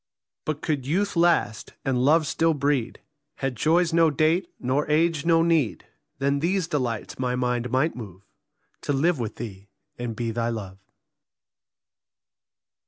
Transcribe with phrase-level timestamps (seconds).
[0.45, 3.01] But could youth last, and love still breed,
[3.35, 5.85] Had joys no date, nor age no need,
[6.17, 8.23] Then these delights my mind might move
[8.81, 9.69] To live with thee
[9.99, 10.79] and be thy love.